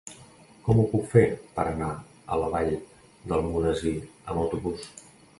[0.67, 1.21] Com ho puc fer
[1.57, 1.89] per anar
[2.35, 2.71] a la Vall
[3.33, 4.89] d'Almonesir amb autobús?